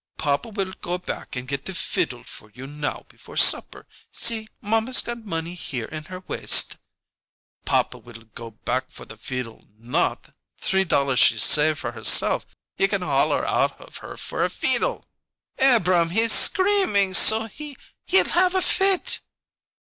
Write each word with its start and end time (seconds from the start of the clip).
Papa 0.17 0.49
will 0.49 0.73
go 0.81 0.97
back 0.97 1.35
and 1.35 1.47
get 1.47 1.65
the 1.65 1.75
fiddle 1.75 2.23
for 2.23 2.49
you 2.55 2.65
now 2.65 3.05
before 3.07 3.37
supper. 3.37 3.85
See, 4.11 4.47
mamma's 4.59 4.99
got 4.99 5.19
money 5.23 5.53
here 5.53 5.85
in 5.85 6.05
her 6.05 6.21
waist" 6.21 6.77
"Papa 7.67 7.99
will 7.99 8.23
go 8.33 8.49
back 8.49 8.89
for 8.89 9.05
the 9.05 9.15
feedle 9.15 9.67
not 9.77 10.33
three 10.59 10.85
dollars 10.85 11.19
she's 11.19 11.43
saved 11.43 11.77
for 11.77 11.91
herself 11.91 12.47
he 12.77 12.87
can 12.87 13.03
holler 13.03 13.45
out 13.45 13.79
of 13.79 13.97
her 13.97 14.17
for 14.17 14.43
a 14.43 14.49
feedle!" 14.49 15.05
"Abrahm, 15.59 16.09
he's 16.09 16.33
screaming 16.33 17.13
so 17.13 17.45
he 17.45 17.77
he'll 18.07 18.29
have 18.29 18.55
a 18.55 18.61
fit." 18.63 19.19